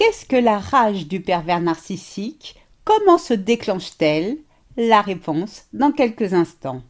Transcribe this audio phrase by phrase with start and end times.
[0.00, 2.56] Qu'est-ce que la rage du pervers narcissique?
[2.86, 4.38] Comment se déclenche-t-elle?
[4.78, 6.80] La réponse dans quelques instants.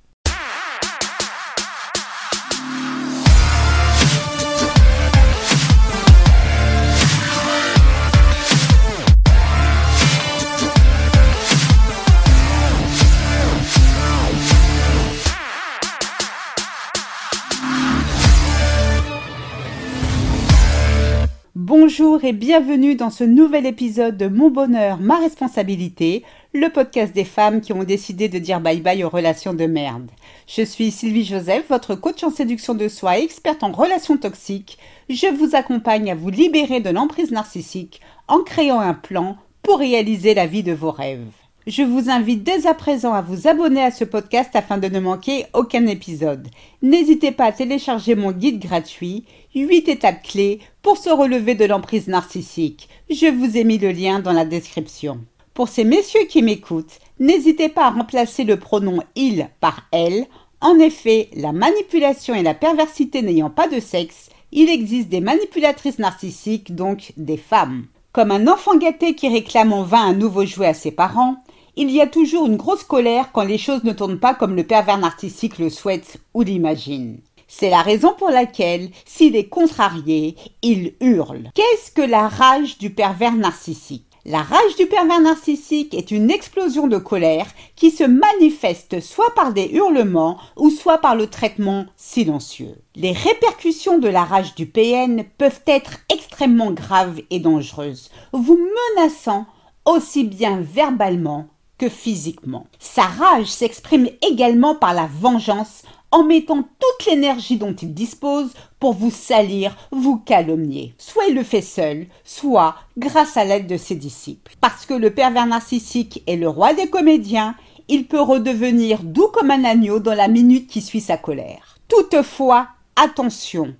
[22.00, 27.26] Bonjour et bienvenue dans ce nouvel épisode de Mon bonheur, ma responsabilité, le podcast des
[27.26, 30.10] femmes qui ont décidé de dire bye bye aux relations de merde.
[30.46, 34.78] Je suis Sylvie Joseph, votre coach en séduction de soi et experte en relations toxiques.
[35.10, 40.32] Je vous accompagne à vous libérer de l'emprise narcissique en créant un plan pour réaliser
[40.32, 41.39] la vie de vos rêves.
[41.66, 44.98] Je vous invite dès à présent à vous abonner à ce podcast afin de ne
[44.98, 46.48] manquer aucun épisode.
[46.80, 49.24] N'hésitez pas à télécharger mon guide gratuit
[49.54, 52.88] 8 étapes clés pour se relever de l'emprise narcissique.
[53.10, 55.20] Je vous ai mis le lien dans la description.
[55.52, 60.24] Pour ces messieurs qui m'écoutent, n'hésitez pas à remplacer le pronom il par elle.
[60.62, 65.98] En effet, la manipulation et la perversité n'ayant pas de sexe, il existe des manipulatrices
[65.98, 67.84] narcissiques, donc des femmes.
[68.12, 71.36] Comme un enfant gâté qui réclame en vain un nouveau jouet à ses parents,
[71.76, 74.64] il y a toujours une grosse colère quand les choses ne tournent pas comme le
[74.64, 77.20] pervers narcissique le souhaite ou l'imagine.
[77.48, 81.50] C'est la raison pour laquelle, s'il est contrarié, il hurle.
[81.54, 84.06] Qu'est-ce que la rage du pervers narcissique?
[84.26, 89.52] La rage du pervers narcissique est une explosion de colère qui se manifeste soit par
[89.52, 92.76] des hurlements ou soit par le traitement silencieux.
[92.94, 98.60] Les répercussions de la rage du PN peuvent être extrêmement graves et dangereuses, vous
[98.96, 99.46] menaçant
[99.86, 101.48] aussi bien verbalement
[101.88, 102.66] physiquement.
[102.78, 108.94] Sa rage s'exprime également par la vengeance en mettant toute l'énergie dont il dispose pour
[108.94, 110.94] vous salir, vous calomnier.
[110.98, 114.54] Soit il le fait seul, soit grâce à l'aide de ses disciples.
[114.60, 117.54] Parce que le pervers narcissique est le roi des comédiens,
[117.88, 121.78] il peut redevenir doux comme un agneau dans la minute qui suit sa colère.
[121.88, 123.74] Toutefois, attention,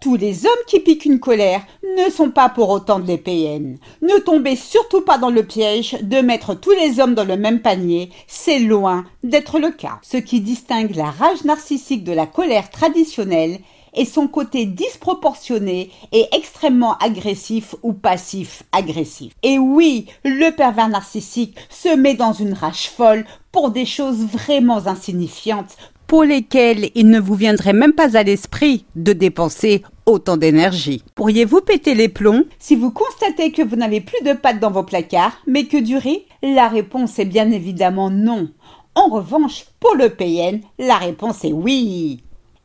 [0.00, 1.62] tous les hommes qui piquent une colère
[1.96, 3.78] ne sont pas pour autant des PN.
[4.02, 7.60] Ne tombez surtout pas dans le piège de mettre tous les hommes dans le même
[7.60, 9.98] panier, c'est loin d'être le cas.
[10.02, 13.60] Ce qui distingue la rage narcissique de la colère traditionnelle
[13.96, 19.32] est son côté disproportionné et extrêmement agressif ou passif agressif.
[19.42, 24.86] Et oui, le pervers narcissique se met dans une rage folle pour des choses vraiment
[24.86, 31.02] insignifiantes, pour lesquelles il ne vous viendrait même pas à l'esprit de dépenser autant d'énergie.
[31.14, 34.84] Pourriez-vous péter les plombs si vous constatez que vous n'avez plus de pâtes dans vos
[34.84, 36.24] placards, mais que du riz?
[36.42, 38.48] La réponse est bien évidemment non.
[38.94, 42.22] En revanche, pour le PN, la réponse est oui.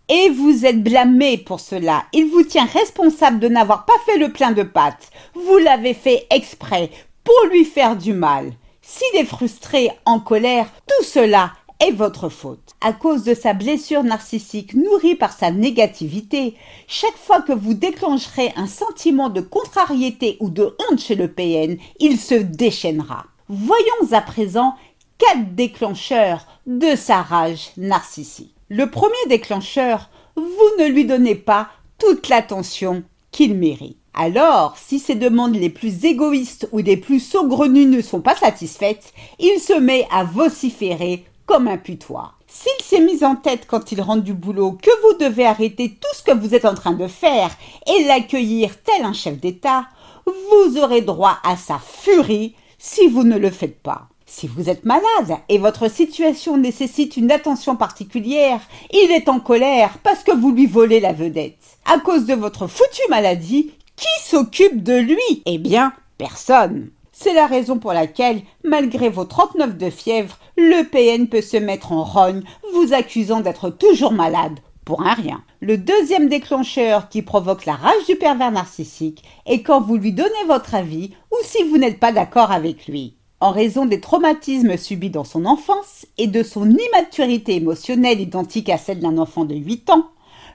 [0.08, 2.04] Et vous êtes blâmé pour cela.
[2.14, 5.10] Il vous tient responsable de n'avoir pas fait le plein de pâtes.
[5.34, 6.90] Vous l'avez fait exprès
[7.24, 8.52] pour lui faire du mal.
[8.82, 11.54] S'il est frustré, en colère, tout cela
[11.90, 12.76] votre faute.
[12.80, 16.54] À cause de sa blessure narcissique nourrie par sa négativité,
[16.88, 21.78] chaque fois que vous déclencherez un sentiment de contrariété ou de honte chez le PN,
[22.00, 23.26] il se déchaînera.
[23.50, 24.76] Voyons à présent
[25.18, 28.54] quatre déclencheurs de sa rage narcissique.
[28.70, 30.44] Le premier déclencheur, vous
[30.80, 33.98] ne lui donnez pas toute l'attention qu'il mérite.
[34.14, 39.14] Alors, si ses demandes les plus égoïstes ou les plus saugrenues ne sont pas satisfaites,
[39.40, 42.32] il se met à vociférer comme un putois.
[42.48, 46.16] S'il s'est mis en tête quand il rentre du boulot que vous devez arrêter tout
[46.16, 47.50] ce que vous êtes en train de faire
[47.88, 49.88] et l'accueillir tel un chef d'État,
[50.26, 54.08] vous aurez droit à sa furie si vous ne le faites pas.
[54.26, 58.62] Si vous êtes malade et votre situation nécessite une attention particulière,
[58.94, 61.60] il est en colère parce que vous lui volez la vedette.
[61.84, 65.44] À cause de votre foutue maladie, qui s'occupe de lui?
[65.46, 66.92] Eh bien, personne.
[67.24, 71.92] C'est la raison pour laquelle, malgré vos 39 de fièvre, le PN peut se mettre
[71.92, 72.42] en rogne,
[72.74, 75.44] vous accusant d'être toujours malade pour un rien.
[75.60, 80.32] Le deuxième déclencheur qui provoque la rage du pervers narcissique est quand vous lui donnez
[80.48, 83.18] votre avis ou si vous n'êtes pas d'accord avec lui.
[83.40, 88.80] En raison des traumatismes subis dans son enfance et de son immaturité émotionnelle identique à
[88.80, 90.08] celle d'un enfant de 8 ans,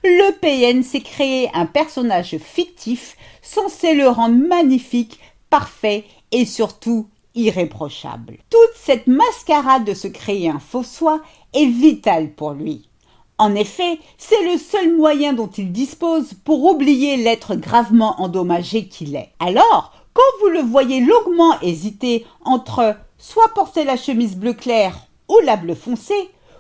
[0.03, 6.03] le PN s'est créé un personnage fictif censé le rendre magnifique, parfait
[6.37, 8.37] et surtout irréprochable.
[8.51, 11.23] Toute cette mascarade de se créer un faux soi
[11.55, 12.91] est vitale pour lui.
[13.39, 19.17] En effet, c'est le seul moyen dont il dispose pour oublier l'être gravement endommagé qu'il
[19.17, 19.33] est.
[19.41, 25.39] Alors, quand vous le voyez longuement hésiter entre soit porter la chemise bleu clair ou
[25.43, 26.15] la bleu foncé,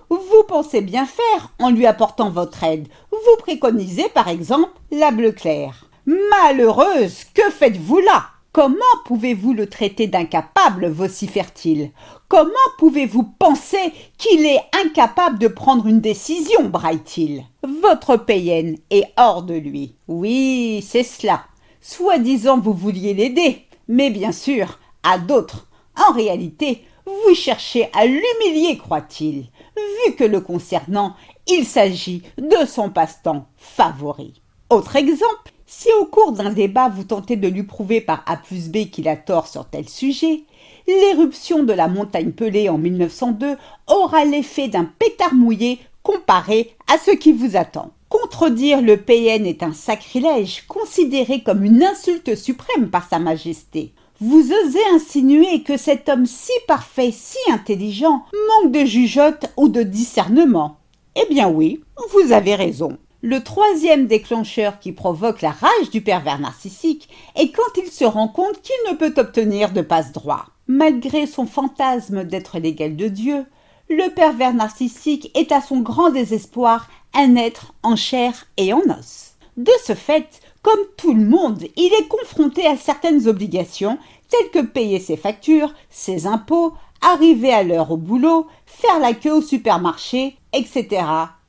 [0.08, 2.88] vous pensez bien faire en lui apportant votre aide.
[3.10, 5.90] Vous préconisez par exemple la bleu clair.
[6.06, 8.30] Malheureuse, que faites-vous là?
[8.56, 11.90] Comment pouvez-vous le traiter d'incapable vocifère-t-il.
[12.26, 12.48] Comment
[12.78, 17.44] pouvez-vous penser qu'il est incapable de prendre une décision braille-t-il?
[17.82, 19.96] Votre PN est hors de lui.
[20.08, 21.44] Oui, c'est cela.
[21.82, 25.68] Soi-disant vous vouliez l'aider, mais bien sûr, à d'autres.
[26.08, 31.14] En réalité, vous cherchez à l'humilier, croit-il, vu que le concernant,
[31.46, 34.40] il s'agit de son passe-temps favori.
[34.70, 38.68] Autre exemple, si au cours d'un débat vous tentez de lui prouver par A plus
[38.68, 40.44] B qu'il a tort sur tel sujet,
[40.86, 43.56] l'éruption de la montagne Pelée en 1902
[43.88, 47.90] aura l'effet d'un pétard mouillé comparé à ce qui vous attend.
[48.08, 53.92] Contredire le PN est un sacrilège considéré comme une insulte suprême par Sa Majesté.
[54.20, 59.82] Vous osez insinuer que cet homme si parfait, si intelligent, manque de jugeote ou de
[59.82, 60.78] discernement.
[61.16, 62.96] Eh bien oui, vous avez raison.
[63.28, 68.28] Le troisième déclencheur qui provoque la rage du pervers narcissique est quand il se rend
[68.28, 70.46] compte qu'il ne peut obtenir de passe-droit.
[70.68, 73.44] Malgré son fantasme d'être l'égal de Dieu,
[73.90, 79.32] le pervers narcissique est à son grand désespoir un être en chair et en os.
[79.56, 84.64] De ce fait, comme tout le monde, il est confronté à certaines obligations, telles que
[84.64, 90.36] payer ses factures, ses impôts, arriver à l'heure au boulot, faire la queue au supermarché,
[90.52, 91.02] etc.,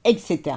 [0.06, 0.56] etc.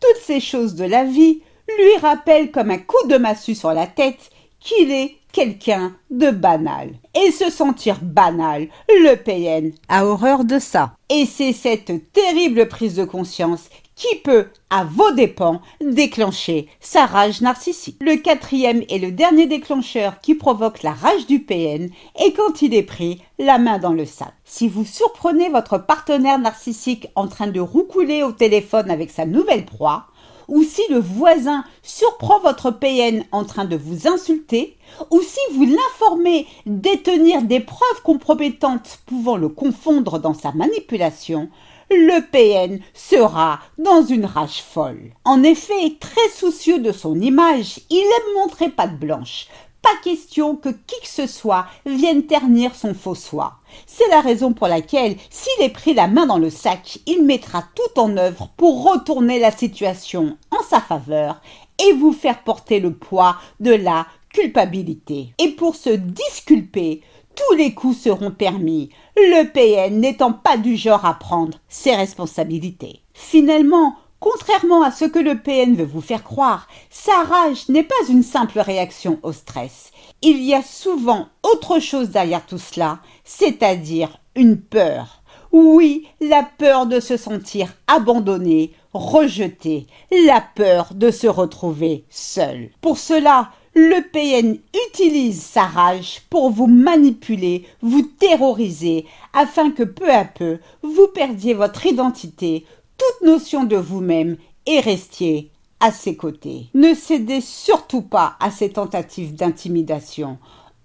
[0.00, 3.86] Toutes ces choses de la vie lui rappellent comme un coup de massue sur la
[3.86, 6.90] tête qu'il est quelqu'un de banal.
[7.14, 10.94] Et se sentir banal, le PN a horreur de ça.
[11.08, 13.68] Et c'est cette terrible prise de conscience
[14.00, 17.98] qui peut, à vos dépens, déclencher sa rage narcissique.
[18.00, 22.74] Le quatrième et le dernier déclencheur qui provoque la rage du PN est quand il
[22.74, 24.32] est pris la main dans le sac.
[24.44, 29.66] Si vous surprenez votre partenaire narcissique en train de roucouler au téléphone avec sa nouvelle
[29.66, 30.06] proie,
[30.48, 34.78] ou si le voisin surprend votre PN en train de vous insulter,
[35.10, 41.50] ou si vous l'informez détenir des preuves compromettantes pouvant le confondre dans sa manipulation,
[41.90, 45.12] le PN sera dans une rage folle.
[45.24, 49.48] En effet, très soucieux de son image, il aime montrer patte blanche,
[49.82, 53.54] pas question que qui que ce soit vienne ternir son faux soi.
[53.86, 57.64] C'est la raison pour laquelle, s'il est pris la main dans le sac, il mettra
[57.74, 61.40] tout en œuvre pour retourner la situation en sa faveur
[61.82, 65.32] et vous faire porter le poids de la culpabilité.
[65.38, 67.02] Et pour se disculper,
[67.34, 73.02] tous les coups seront permis, le PN n'étant pas du genre à prendre ses responsabilités.
[73.14, 77.94] Finalement, Contrairement à ce que le PN veut vous faire croire, sa rage n'est pas
[78.10, 79.92] une simple réaction au stress.
[80.20, 85.22] Il y a souvent autre chose derrière tout cela, c'est-à-dire une peur.
[85.52, 89.86] Oui, la peur de se sentir abandonné, rejeté,
[90.26, 92.68] la peur de se retrouver seul.
[92.82, 94.58] Pour cela, le PN
[94.88, 101.54] utilise sa rage pour vous manipuler, vous terroriser, afin que peu à peu vous perdiez
[101.54, 102.64] votre identité,
[102.98, 104.36] toute notion de vous-même
[104.66, 105.50] et restiez
[105.80, 106.66] à ses côtés.
[106.74, 110.38] Ne cédez surtout pas à ces tentatives d'intimidation.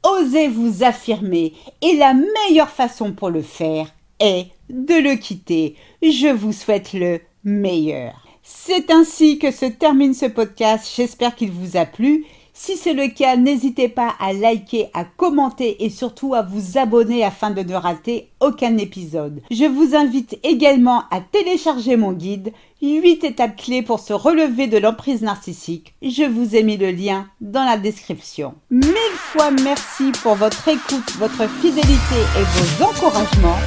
[0.03, 5.75] Osez vous affirmer et la meilleure façon pour le faire est de le quitter.
[6.01, 8.13] Je vous souhaite le meilleur.
[8.43, 10.87] C'est ainsi que se termine ce podcast.
[10.95, 12.25] J'espère qu'il vous a plu.
[12.57, 17.21] Si c'est le cas, n'hésitez pas à liker, à commenter et surtout à vous abonner
[17.21, 19.41] afin de ne rater aucun épisode.
[19.51, 24.77] Je vous invite également à télécharger mon guide 8 étapes clés pour se relever de
[24.77, 25.95] l'emprise narcissique.
[26.01, 28.55] Je vous ai mis le lien dans la description.
[28.71, 33.59] Mille fois merci pour votre écoute, votre fidélité et vos encouragements.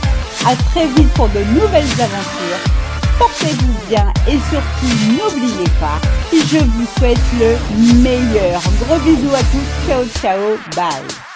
[0.47, 2.88] À très vite pour de nouvelles aventures
[3.19, 6.01] portez-vous bien et surtout n'oubliez pas,
[6.33, 7.57] je vous souhaite le
[8.03, 8.61] meilleur.
[8.81, 11.28] Gros bisous à tous, ciao ciao, bye.